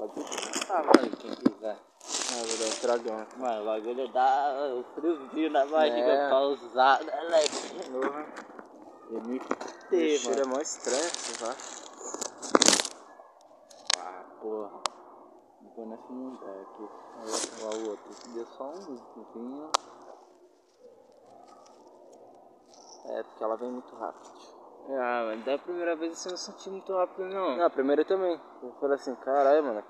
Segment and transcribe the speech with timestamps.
[0.00, 0.26] Pode ir.
[0.70, 1.76] Ah, mano, quem quiser.
[1.76, 3.26] Ah, vou dar um tragão.
[3.36, 6.30] Mano, o bagulho dá o friozinho na barriga É.
[6.30, 7.38] pausada, né?
[7.92, 8.26] Porra.
[9.10, 9.44] MT,
[9.92, 10.56] O cheiro é mano.
[10.56, 11.10] mó estranho,
[11.40, 11.56] vai.
[13.98, 14.80] Ah, porra.
[15.60, 16.88] Não conheço muito é aqui.
[17.62, 18.32] Olha o outro.
[18.32, 18.96] Deu só um
[19.34, 19.70] vinho.
[23.04, 24.39] É, porque ela vem muito rápido.
[24.88, 27.56] Ah, mas da primeira vez você não sentiu muito rápido, não.
[27.56, 28.40] Não, a primeira também.
[28.62, 29.84] Eu falei assim, caralho, mano,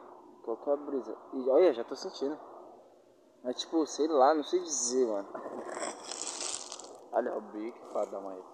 [0.45, 1.17] qual que é a brisa?
[1.33, 2.39] E olha, já tô sentindo.
[3.43, 5.29] Mas tipo, sei lá, não sei dizer, mano.
[7.13, 8.45] Olha o bico pra dar mais.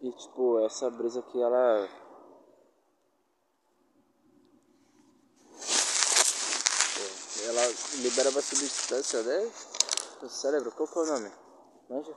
[0.00, 1.88] E tipo, essa brisa aqui, ela.
[7.96, 9.50] Libera uma substância, né?
[10.22, 11.32] No cérebro, qual que é o nome?
[11.88, 12.14] Manja?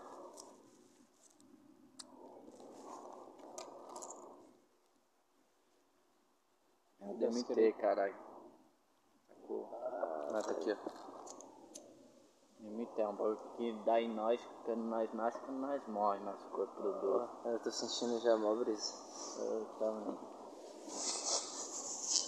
[7.22, 8.16] DMT, caralho.
[10.34, 10.76] Ah, tá aqui, ó.
[12.60, 16.50] DMT é um bagulho que dá em nós, quando nós nascemos, quando nós morremos, nosso
[16.50, 17.34] corpo do doce.
[17.46, 18.94] Eu tô sentindo já mó brisa.
[19.40, 20.18] Eu também.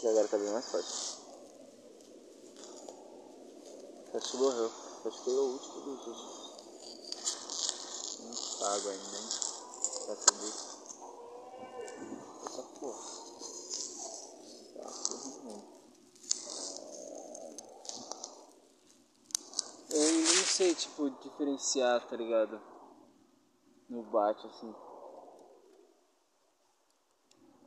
[0.03, 1.12] E agora tá bem mais forte.
[4.15, 4.71] Acho que morreu.
[5.05, 6.53] Acho que é o último dos últimos.
[8.19, 9.29] Não água ainda, hein?
[10.05, 10.53] Pra subir.
[12.45, 13.01] Essa porra.
[14.75, 15.33] Tá tudo
[19.89, 22.61] Eu ainda não sei, tipo, diferenciar, tá ligado?
[23.89, 24.75] No bate, assim.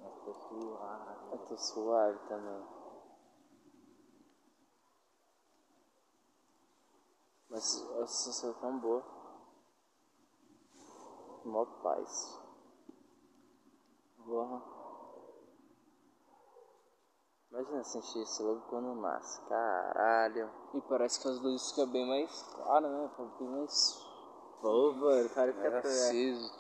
[0.00, 1.33] Mas tô suave.
[1.33, 2.75] Eu tô suave também.
[7.56, 9.02] Mas a sensação é tão boa.
[11.42, 12.38] Mó paz.
[14.26, 14.62] Porra.
[17.50, 19.40] Imagina sentir isso logo quando nasce.
[19.48, 20.50] Caralho.
[20.74, 23.08] E parece que as luzes ficam bem mais claras, né?
[23.08, 24.06] Fica bem mais.
[24.61, 26.52] Pô, mano, cara, que mais é aceso.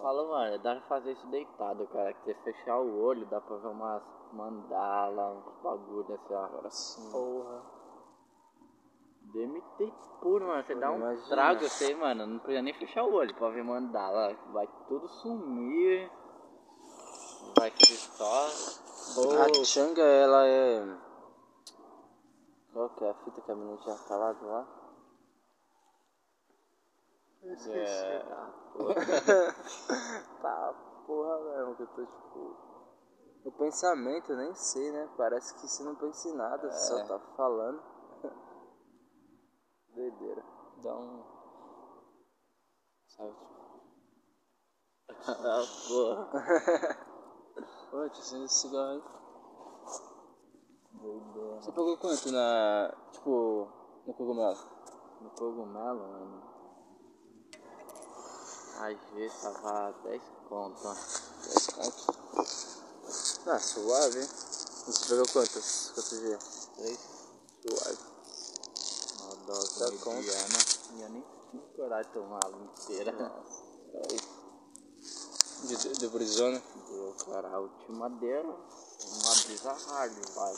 [0.00, 2.14] Fala, mano, dá pra fazer isso deitado, cara.
[2.14, 4.02] Que você fechar o olho, dá pra ver umas
[4.32, 6.44] mandala, uns bagulho assim, ó.
[6.46, 7.12] Agora sim.
[7.12, 7.77] Porra.
[9.32, 10.64] DMT puro, mano.
[10.64, 11.28] Você dá um Imagina.
[11.28, 14.34] trago, você, mano, não precisa nem fechar o olho pra ver mandala.
[14.52, 16.10] Vai tudo sumir.
[17.58, 18.46] Vai ser só.
[19.42, 20.96] A Changa, ela é.
[22.72, 24.66] Qual que é a fita que a menina tinha falado lá?
[27.42, 28.18] É,
[30.42, 30.74] tá,
[31.06, 32.56] porra mesmo, que eu tô tipo.
[33.44, 35.08] O pensamento, eu nem sei, né?
[35.16, 37.04] Parece que você não pensa em nada, você só É.
[37.04, 37.80] tá falando.
[39.98, 40.44] Doideira.
[40.80, 41.24] dá um.
[43.08, 43.34] Sabe.
[45.26, 46.30] Ah, porra.
[47.58, 49.02] Deixa eu acender esse cigarro aí.
[50.92, 51.60] Doideira.
[51.60, 52.94] Você pagou quanto na.
[53.10, 53.68] Tipo.
[54.06, 54.58] no cogumelo?
[55.20, 56.42] No cogumelo, mano.
[58.78, 60.94] Às vezes tava 10 conto, ó.
[60.94, 62.18] 10 conto.
[63.50, 64.28] Ah, suave, hein?
[64.28, 65.90] Você pegou quantas?
[65.92, 66.70] Quantos dias?
[66.76, 66.98] 3
[67.66, 68.17] Suave.
[69.48, 70.58] Dose Dá mediana.
[70.92, 71.24] E eu nem
[71.74, 73.12] coragem de tomar ela inteira.
[73.12, 73.62] Nossa.
[75.64, 76.62] De, de, de brisona?
[76.86, 77.48] Deu, cara.
[77.48, 80.54] A última deu uma brisa hard, vai.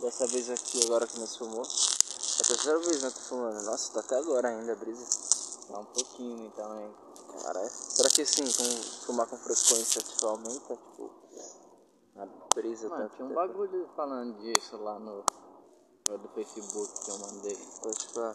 [0.00, 1.62] Dessa vez aqui, agora que nós fumou.
[1.62, 3.10] É a terceira vez, né?
[3.10, 3.62] Tô fumando.
[3.62, 5.04] Nossa, tá até agora ainda a brisa.
[5.70, 6.94] Dá um pouquinho também.
[7.42, 7.68] Caralho.
[7.68, 11.10] Será que assim, com, fumar com frequência tipo, aumenta, tipo,
[12.16, 13.40] a brisa Mano, tinha um tempo?
[13.40, 15.24] bagulho falando disso lá no.
[16.18, 17.56] Do Facebook que eu mandei.
[17.56, 18.32] Tipo, ah,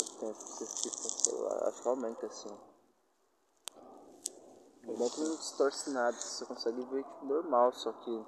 [0.00, 2.58] o tempo você fica, sei lá, acho que aumenta assim.
[4.88, 8.24] É bom que não distorce nada, você consegue ver tipo, normal, só que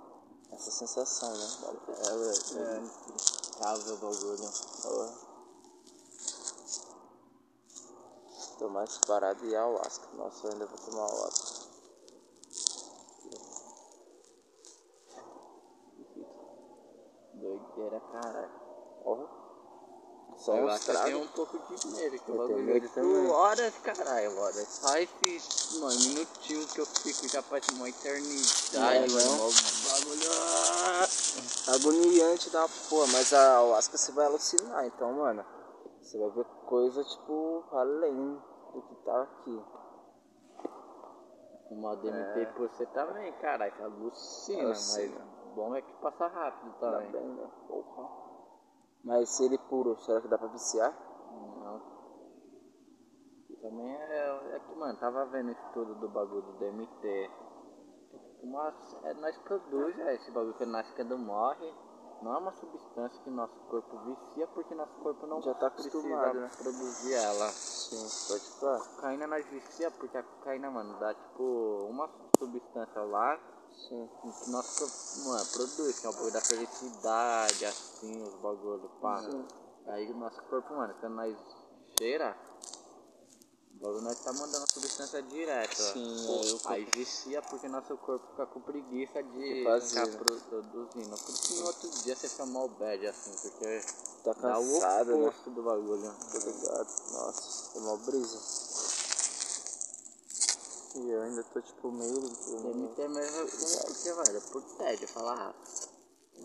[0.50, 1.46] essa sensação, né?
[1.88, 2.82] É, é, É,
[3.60, 4.50] tava o bagulho.
[4.84, 5.28] Ó.
[8.58, 10.08] Tô mais parado e ayahuasca.
[10.14, 11.47] Nossa, eu ainda vou tomar ayahuasca.
[17.58, 18.50] Doideira, caralho.
[19.04, 19.38] Ó.
[20.36, 21.14] Só eu uns que eu tragos.
[21.22, 23.26] um pouco de medo, que Eu bagulho é também.
[23.30, 24.66] horas, caralho, mano.
[24.66, 29.38] Só esse, mano, minutinho que eu fico já parece uma eternidade, É, mano.
[29.90, 30.30] bagulho.
[30.32, 31.74] ah!
[31.74, 35.44] Agoniante da porra, mas a ayahuasca você vai alucinar, então, mano.
[36.00, 38.40] Você vai ver coisa, tipo, além
[38.74, 39.60] do que tá aqui.
[41.70, 45.18] Uma DMT por você também, caralho, que alucina, Alucina.
[45.18, 45.27] mas
[45.58, 47.10] bom é que passa rápido Tá também.
[47.10, 47.50] bem, né?
[47.66, 48.08] Porra.
[49.04, 50.92] Mas se ele puro, será que dá pra viciar?
[51.32, 51.98] Não.
[53.60, 57.30] Também é, é que, mano, tava vendo estudo do bagulho do DMT.
[58.44, 61.74] Mas é, nós produz é, esse bagulho que nasce quando morre.
[62.22, 66.32] Não é uma substância que nosso corpo vicia porque nosso corpo não Já tá acostumado,
[66.32, 66.50] precisa né?
[66.62, 67.48] produzir ela.
[67.50, 68.78] Sim, pode falar.
[68.96, 71.42] cocaína nós vicia porque a cocaína, mano, dá tipo
[71.88, 73.38] uma substância lá
[73.88, 74.08] Sim.
[74.44, 79.22] que nosso corpo, mano, produz, que é o bagulho da felicidade, assim, os bagulhos, pá.
[79.22, 79.46] Sim.
[79.86, 81.36] Aí o nosso corpo, mano, quando nós
[81.98, 82.36] cheira,
[83.74, 85.80] o bagulho nós tá mandando a substância direto.
[85.80, 85.92] ó.
[85.92, 86.26] Sim,
[86.66, 90.16] aí Aí vicia porque nosso corpo fica com preguiça de fazer, ficar né?
[90.18, 91.16] pro- produzindo.
[91.16, 93.80] Por isso que no outro dia você fica mal bad, assim, porque
[94.24, 95.28] Tá dá o cansado, né?
[95.28, 96.14] oposto do bagulho.
[96.30, 97.12] Tô ligado.
[97.12, 98.38] Nossa, é mó brisa.
[100.96, 102.20] E eu ainda tô tipo meio.
[102.20, 103.46] DMT mesmo é
[103.86, 105.54] porque, velho, por tédio, falar, ah,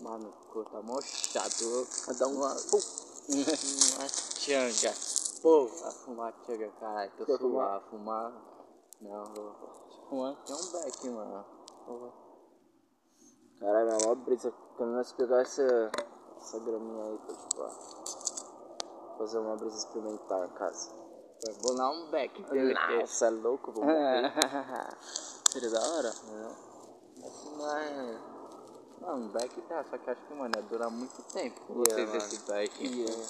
[0.02, 0.32] mano,
[0.70, 2.36] tá mó chato, Vai dar um.
[2.36, 4.94] uma, uma tchanga,
[5.42, 8.32] pô, a fumar tchanga, caralho, tô Quer suave, fumar,
[9.00, 9.54] não, vou,
[10.08, 10.36] Fumar.
[10.44, 11.44] tem um beck, mano,
[13.58, 14.52] Caralho, é mó brisa.
[14.76, 15.90] Quando nós pegar essa,
[16.36, 21.03] essa graminha aí, pra tipo, ó, fazer uma brisa experimental em casa.
[21.62, 24.32] Vou dar um DMT, Nossa, é louco, vou morrer.
[25.50, 26.12] Seria da hora?
[27.56, 28.20] mas,
[29.00, 32.08] não, um beck dá, só que acho que, mano, ia durar muito tempo, Yeah, vocês
[32.08, 32.16] mano.
[32.18, 33.24] esse beck, Yeah.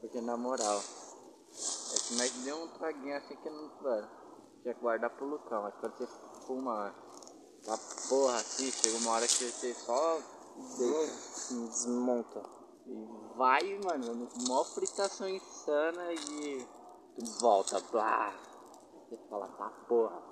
[0.00, 4.08] Porque na moral, é que nós deu um traguinho assim que não mano,
[4.62, 6.06] tinha que guardar pro Lucão, mas quando você
[6.46, 6.94] fuma
[7.66, 7.78] uma
[8.08, 10.18] porra assim, chega uma hora que você só
[10.78, 12.42] desmonta.
[12.86, 16.66] e vai, mano, mó fritação insana e
[17.16, 18.32] tu volta, blá.
[19.08, 20.22] Você fala, tá porra.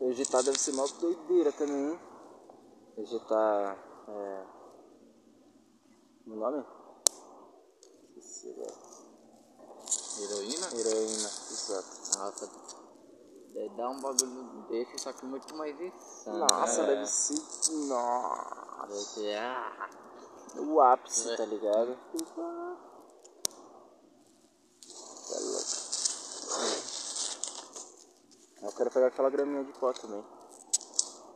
[0.00, 2.00] Vegetar deve ser mó doideira também, hein?
[2.96, 3.78] Vegetar.
[4.08, 4.46] É.
[6.26, 6.64] O nome?
[8.16, 8.94] Esqueci, velho.
[10.20, 10.66] Heroína?
[10.78, 12.18] Heroína, exato.
[12.18, 12.50] Nossa,
[13.52, 16.38] deve dar um bagulho desse, só que muito mais insano.
[16.38, 16.94] Nossa, né?
[16.94, 17.40] deve ser.
[17.88, 18.86] Nossa.
[18.86, 19.90] Deve ser, ah,
[20.58, 21.36] O ápice, É.
[21.36, 21.98] tá ligado?
[25.28, 25.74] Tá louco.
[28.64, 30.24] Eu quero pegar aquela graminha de pó também.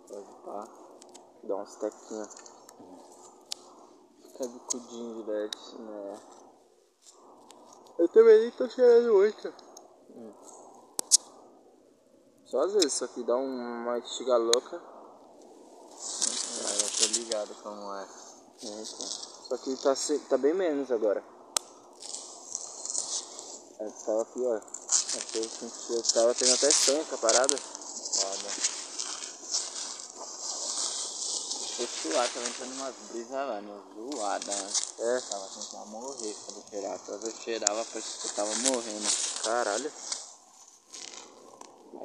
[0.09, 0.67] pode pá.
[1.45, 2.35] Dar uns tequinhos.
[4.23, 6.21] Ficar bicudinho de LED, né?
[7.99, 9.55] Eu também nem tô cheirando muito.
[10.11, 10.33] Hum.
[12.47, 14.81] Só às vezes, só que dá um- uma estiga louca.
[14.81, 18.09] Ah, eu tô ligado como é.
[18.63, 19.07] É, então.
[19.49, 19.95] Só que tá,
[20.31, 21.23] tá bem menos agora.
[23.81, 24.78] Antes tava pior.
[25.35, 26.69] Eu, senti- eu tava tendo até
[27.05, 27.57] com a parada.
[27.59, 28.51] Foda.
[31.77, 34.71] Tô suado, tava entrando umas brisas, mano, zoada, né?
[34.99, 36.99] É, Tava tentando morrer quando eu cheirava.
[37.07, 39.09] Quando eu cheirava, parecia que eu tava morrendo.
[39.45, 39.93] caralho.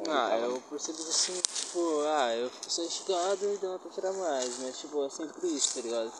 [0.06, 4.14] Ah, tava- eu percebi assim, tipo, ah, eu fico só instigado e dá pra tirar
[4.14, 6.14] mais, mas tipo, é sempre isso, tá ligado?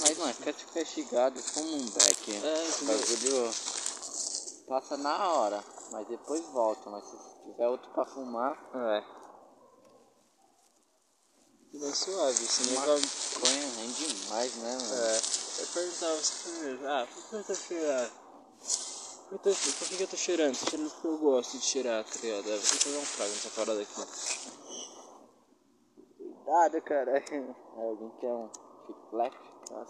[0.00, 2.30] Mas, mano, quer ficar instigado, fuma um beck.
[2.36, 2.98] É, O entendeu?
[2.98, 3.54] bagulho
[4.68, 5.64] passa na hora,
[5.94, 6.90] mas depois volta.
[6.90, 9.04] Mas se tiver outro pra fumar, É.
[11.72, 12.86] Bem suave, uma nunca...
[12.86, 14.94] maconha rende demais, né, mano?
[14.94, 15.16] É.
[15.60, 18.12] Eu perguntava você primeiro, ah, por que eu tô cheirando?
[19.28, 20.56] Por, que eu tô- por que eu tô cheirando?
[20.60, 22.48] Tô cheirando porque eu gosto de cheirar, tá ligado?
[22.48, 23.94] É, vou fazer um frago nessa parada aqui.
[26.16, 27.12] Cuidado, cara.
[27.12, 28.50] Aí alguém quer um
[28.86, 29.36] chiclete?
[29.68, 29.86] Cara.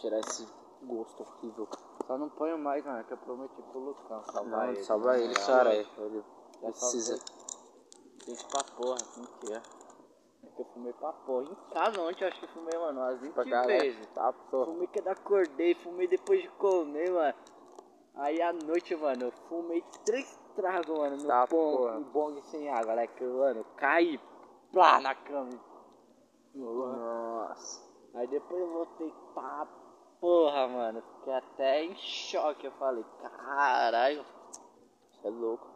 [0.00, 0.44] Cheirar esse
[0.82, 1.68] gosto horrível.
[2.06, 4.84] Só não ponho mais, mano, que eu prometi pro Lucão salvar Não, ele.
[4.84, 5.74] salva na ele, cara.
[5.74, 6.24] Ele
[6.62, 7.16] precisa.
[8.26, 9.62] Gente pra porra, mentira.
[10.44, 11.44] É que eu fumei pra porra.
[11.50, 13.66] Em casa ontem eu acho que eu fumei, mano, umas 20 Pra caralho.
[13.80, 14.06] vezes.
[14.14, 14.66] Tá, porra.
[14.66, 17.34] Fumei que eu acordei, fumei depois de comer, mano.
[18.14, 21.92] Aí à noite, mano, eu fumei três tragos, mano, no Tá, bong, porra.
[21.98, 23.06] no bong sem água, né?
[23.08, 24.18] Que, mano, eu caí,
[24.72, 25.50] plá, na cama.
[26.54, 27.84] Nossa.
[28.14, 29.66] Aí depois eu voltei pra
[30.20, 31.02] porra, mano.
[31.02, 32.66] Fiquei até em choque.
[32.66, 34.24] Eu falei, caralho.
[35.10, 35.66] Você é louco.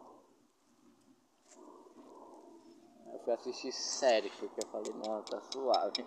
[3.12, 6.06] Eu fui assistir série, porque eu falei, não, tá suave.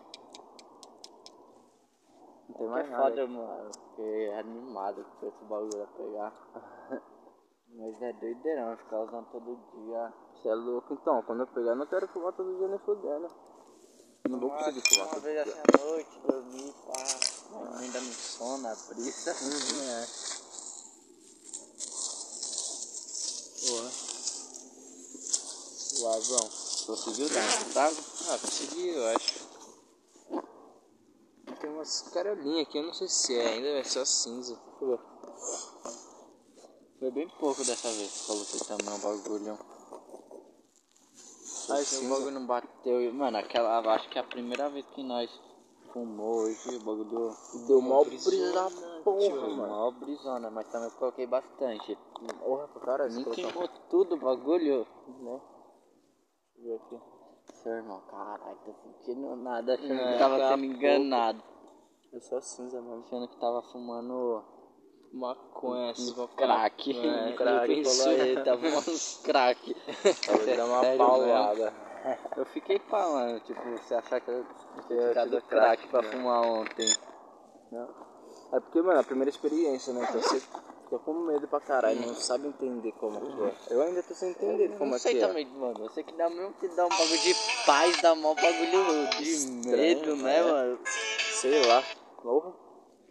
[2.50, 3.04] Não tem mais é nada.
[3.04, 3.72] foda, mano.
[3.74, 6.34] Fiquei animado com esse bagulho a pegar.
[7.76, 10.14] Mas é doideirão ficar usando todo dia.
[10.36, 10.94] Você é louco.
[10.94, 13.28] Então, quando eu pegar, eu não quero fumar todo dia nem fudendo.
[14.30, 16.94] Não vou conseguir fumar Uma vez assim à noite, dormir, pá.
[17.78, 19.36] Ainda no sono, a brisa.
[19.42, 20.08] Uhum, é.
[23.68, 23.92] Porra.
[25.78, 26.50] Suavão.
[26.86, 27.98] Conseguiu dar um trago?
[28.30, 29.44] Ah, consegui, eu acho.
[31.60, 34.60] Tem umas carolinhas aqui, eu não sei se é ainda, ser só cinza.
[37.00, 39.60] Foi bem pouco dessa vez que coloquei também o bagulho.
[41.70, 43.14] Aí o bagulho não bateu.
[43.14, 43.80] Mano, aquela.
[43.94, 45.30] Acho que é a primeira vez que nós
[45.94, 47.36] fumou hoje, o bagulho
[47.68, 48.70] Deu mó brisa da
[49.04, 49.68] porra, Deu mano.
[49.68, 51.96] mó brisona, mas também eu coloquei bastante.
[52.40, 54.86] Porra, cara, Nem queimou tudo o bagulho.
[55.08, 55.42] né?
[56.56, 57.00] Deixa eu ver aqui.
[57.62, 61.44] Seu irmão, caralho, tô sentindo nada, achando É, que tava sendo enganado.
[62.14, 63.04] É só cinza mesmo.
[63.06, 64.44] Achando que tava fumando
[65.14, 66.98] Maconha, assim, crack.
[66.98, 67.84] É, Ele crack.
[67.84, 69.76] falou aí, tava fumando crack.
[70.46, 71.74] Vai dar uma paulada.
[72.38, 73.40] Eu fiquei mano.
[73.42, 74.46] Tipo, você achar que eu
[74.88, 76.12] tinha tirado crack pra né?
[76.12, 76.88] fumar ontem.
[78.52, 80.06] É porque, mano, a primeira experiência, né?
[80.08, 83.74] Então você fica com medo pra caralho, não sabe entender como que é.
[83.74, 85.28] Eu ainda tô sem entender Eu como não é sei que é.
[85.28, 85.86] também, mano.
[85.86, 89.24] Eu sei que dá mesmo que dá um bagulho de paz, dá mó bagulho de
[89.24, 90.52] Estranho, medo, né, né?
[90.52, 90.80] mano?
[91.42, 91.84] Sei lá.
[92.22, 92.54] Porra.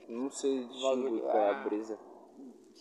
[0.08, 1.98] Não sei distinguir Bagulho- qual é a brisa.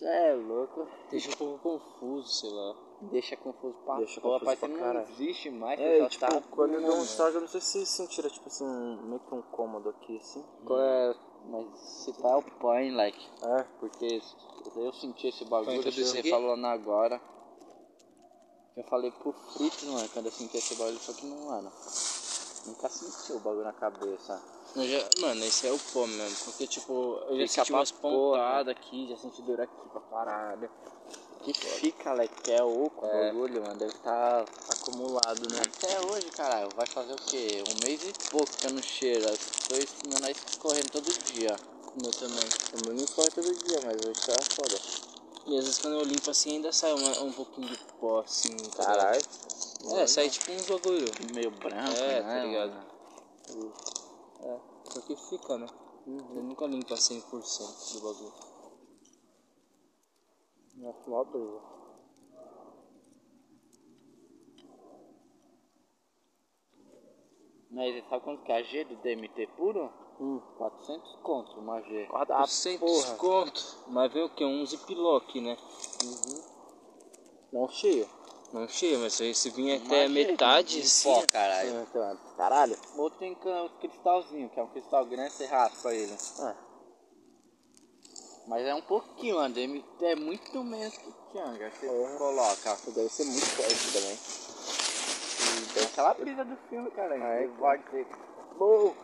[0.02, 0.88] Você é louco.
[1.10, 2.74] Deixa um pouco confuso, sei lá.
[3.02, 6.42] Deixa confuso pra Deixa porra, confuso pra que não existe mais, É, tipo, tá...
[6.50, 8.66] quando eu dou um estrago, eu não sei se sentira, tipo assim,
[9.04, 10.44] meio que um cômodo aqui, assim.
[10.66, 11.14] Qual é...
[11.44, 13.28] Mas se pá, é o põe, like.
[13.42, 13.64] É.
[13.78, 14.20] Porque
[14.76, 17.20] eu senti esse bagulho que você falando agora.
[18.76, 21.70] Eu falei pro Fritz, mano, quando eu senti esse bagulho, só que não, mano.
[22.66, 24.40] Nunca senti o bagulho na cabeça.
[24.76, 28.68] Já- mano, esse é o pó mesmo, porque tipo, eu já Fica senti umas pontadas
[28.74, 30.70] aqui, já senti dor aqui pra caralho.
[31.42, 33.26] Que fica, like, que é oco o É.
[33.26, 33.74] bagulho, mano.
[33.74, 35.60] Deve tá Acumulado, né?
[35.60, 36.70] até hoje, caralho.
[36.70, 37.64] Vai fazer o quê?
[37.68, 39.28] Um mês e pouco que eu não cheiro.
[39.28, 39.38] Eu
[39.68, 41.58] tô estimando aí correndo todo dia.
[41.96, 42.44] O meu também.
[42.74, 45.11] O meu não corre todo dia, mas hoje tá foda.
[45.46, 48.56] E às vezes quando eu limpo assim ainda sai uma- um pouquinho de pó assim.
[48.76, 48.84] tá?
[48.84, 49.22] Caralho.
[49.96, 51.10] É, sai tipo uns bagulho.
[51.34, 52.40] Meio branco, É, né?
[52.40, 52.70] tá ligado?
[52.72, 53.72] mano?
[54.40, 55.66] É, só que fica, né?
[56.06, 58.32] Eu nunca limpo a 100% do bagulho.
[60.76, 61.60] Nossa, mó brisa.
[67.70, 69.90] Mas sabe quanto que é a G do DMT puro?
[70.20, 70.40] Hum.
[70.56, 72.06] 400 conto uma G.
[72.06, 73.76] 400 conto.
[73.88, 74.44] Mas vem o que?
[74.44, 75.56] Um ziplock, né?
[77.52, 78.08] Não cheio.
[78.52, 81.08] Não cheio, mas se se vir até Uma metade, de assim.
[81.12, 81.80] pó, caralho.
[81.82, 82.76] Então, caralho.
[82.96, 86.14] Outro tem can- cristalzinho, que é um cristal grande, você raspa ele.
[86.40, 86.54] Ah,
[88.46, 89.48] Mas é um pouquinho.
[89.48, 91.70] DMT é muito menos que Tchanga.
[91.70, 92.16] Você Porra.
[92.18, 92.76] coloca.
[92.92, 94.18] deve ser muito forte também.
[95.62, 97.16] E tem aquela brisa do filme, cara.
[97.16, 97.46] É?
[97.46, 98.06] Você pode ser.
[98.58, 98.94] Bom!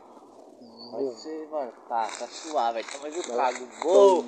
[0.92, 1.72] Vai ser, mano.
[1.88, 2.80] Tá, tá suave.
[2.80, 3.68] Então vai ver o cago.
[3.82, 4.24] Bom!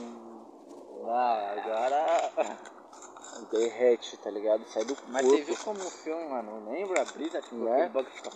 [1.09, 2.61] Ah, agora.
[3.51, 4.65] Derrete, tá ligado?
[4.69, 5.37] Sai do Mas corpo.
[5.39, 7.41] você viu como o filme, mano, lembra a brisa?
[7.41, 7.73] Tipo, Né?
[7.73, 8.31] aquele bagulho fica...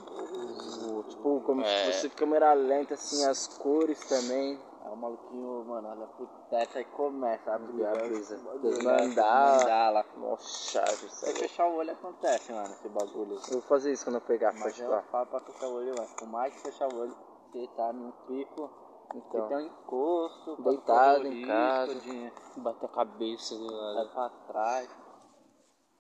[1.11, 1.65] Tipo, como É.
[1.67, 4.59] se fosse câmera lenta, assim, as cores também.
[4.83, 8.37] Aí o maluquinho, mano, olha pro teto e começa a abrir a brisa.
[8.39, 8.59] brisa.
[8.61, 9.59] Desmandar.
[9.59, 10.07] Mandala.
[10.17, 11.37] Nossa, Se sério.
[11.39, 13.35] fechar o olho acontece, mano, esse bagulho.
[13.35, 15.03] Eu vou fazer isso quando eu pegar, Mas pode eu falar.
[15.03, 16.09] falo pra fechar o olho, mano.
[16.17, 17.17] Por mais que fechar o olho,
[17.55, 18.69] você tá num pico,
[19.15, 21.95] Então, tem um encosto, Deitado em casa.
[21.95, 24.89] De bater a cabeça do pra trás.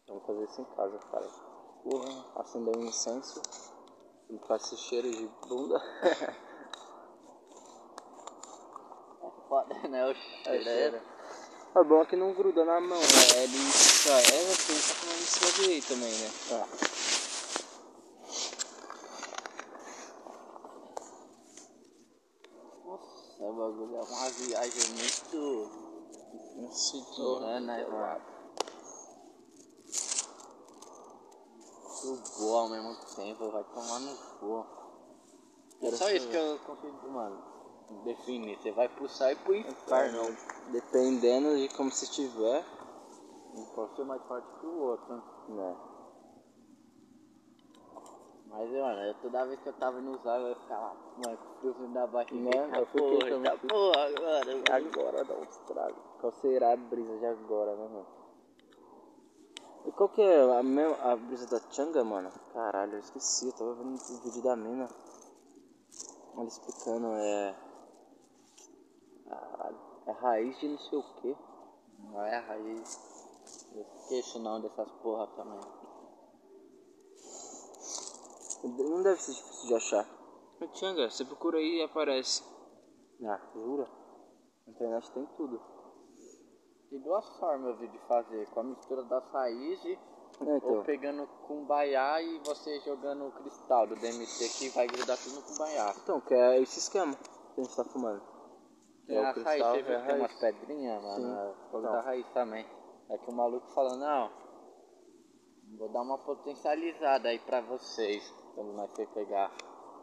[0.08, 1.28] Vamos fazer isso em casa, cara.
[1.84, 3.40] Porra, acender um incenso.
[4.28, 5.80] E com esse cheiro de bunda.
[9.22, 10.06] É foda, né?
[10.06, 10.64] O cheiro.
[10.64, 11.00] cheiro.
[11.74, 13.42] O bom é que não gruda na mão, né?
[13.42, 14.22] Ele sai.
[14.22, 16.30] É, a gente tá em cima direito também, né?
[22.84, 25.70] Nossa, o bagulho é uma viagem muito
[26.54, 28.20] de insana, né, mano?
[32.04, 34.66] Muito boa ao mesmo tempo, vai tomar no cu.
[35.82, 37.42] É só isso que eu consigo, mano,
[38.04, 38.58] definir.
[38.58, 40.36] Você vai pro céu e pro inferno.
[40.70, 42.64] Dependendo de como você estiver,
[43.54, 45.22] Um pode ser mais forte que o outro.
[45.48, 45.76] né?
[48.56, 50.94] Mas, mano, eu, toda vez que eu tava no usar, eu ficava,
[51.24, 52.50] mano, com friozinho da barriga.
[52.56, 53.52] Eita Eu fiquei porra, também.
[53.52, 54.76] eita porra, agora.
[54.76, 55.96] Agora dá um estrago.
[56.20, 58.06] Qual será a brisa de agora, né, mano?
[59.86, 62.30] E qual que é a, mesma, a brisa da Changa, mano?
[62.52, 64.88] Caralho, eu esqueci, eu tava vendo o vídeo da mina.
[66.36, 67.54] Ela explicando, é.
[69.28, 71.36] Caralho, é raiz de não sei o que.
[71.98, 73.14] Não é a raiz.
[73.74, 75.60] Eu esqueço não dessas porra também.
[78.64, 80.08] Não deve ser difícil de achar.
[80.74, 82.42] Changa, você procura aí e aparece.
[83.26, 83.86] Ah, jura?
[84.66, 85.60] Na internet tem tudo.
[86.88, 89.98] Tem duas formas de fazer, com a mistura das raízes
[90.40, 90.76] É, então.
[90.76, 95.42] ou pegando cumbaiá e você jogando o cristal do DMT que vai grudar tudo no
[95.42, 95.94] cumbaiá.
[96.02, 97.14] Então, que é esse esquema
[97.54, 98.22] que a gente tá fumando.
[99.08, 100.40] É o a cristal, raiz, você é viu a que tem umas raiz.
[100.40, 101.06] pedrinhas, Sim.
[101.22, 101.54] mano?
[101.70, 101.92] Fogo Então.
[101.92, 102.66] da raiz também.
[103.10, 104.30] É que o maluco falou, não,
[105.78, 108.22] vou dar uma potencializada aí pra vocês
[108.54, 109.50] quando nós for pegar.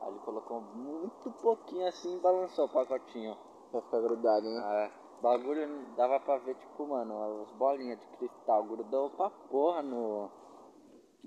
[0.02, 3.38] Aí ele colocou muito pouquinho assim e balançou o pacotinho.
[3.72, 4.86] Vai ficar grudado, né?
[4.86, 10.30] É, bagulho dava pra ver, tipo, mano, as bolinhas de cristal grudou pra porra no.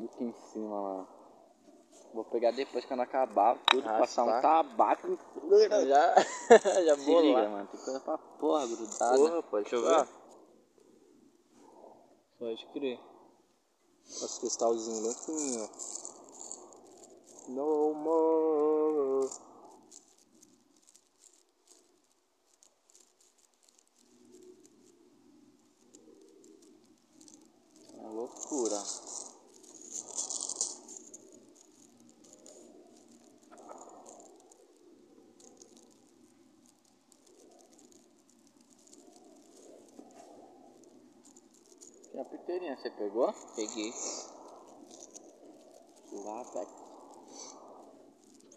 [0.04, 1.08] aqui em cima, mano.
[2.12, 3.98] Vou pegar depois quando acabar tudo, Raspar.
[4.00, 5.18] passar um tabaco.
[5.86, 6.14] Já,
[6.84, 7.48] já Se liga, lá.
[7.48, 9.16] mano, tem coisa pra porra grudada.
[9.16, 10.08] Porra, pode Deixa eu ver.
[12.38, 13.00] Pode crer.
[14.04, 15.68] Os cristalzinhos bem fininho.
[17.46, 19.28] No more.
[27.98, 28.82] É loucura.
[42.14, 43.34] E a piteirinha, você pegou?
[43.54, 43.92] Peguei.
[46.12, 46.83] Lá, velho.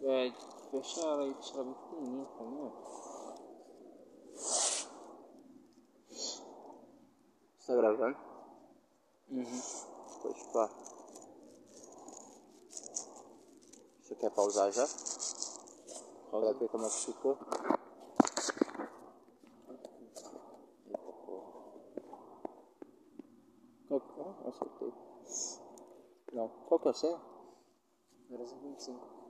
[0.08, 0.34] Vai
[0.70, 2.70] fechar ela aí, deixar ela bem fininha pra mim, ó.
[7.58, 8.16] Você tá gravando?
[9.28, 9.62] Uhum.
[10.22, 10.70] Pode pá.
[14.00, 14.88] Você quer pausar já?
[16.30, 17.38] Pra ver como é que ficou?
[20.86, 21.52] Eita porra.
[23.88, 24.20] Qual que...
[24.22, 24.94] Ah, acertei.
[26.32, 26.48] Não.
[26.48, 27.20] Qual que é o seu?
[28.30, 29.27] 025.